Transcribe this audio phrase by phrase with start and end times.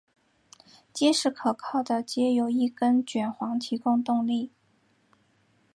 [0.91, 4.51] 结实可靠的藉由一根卷簧提供动力。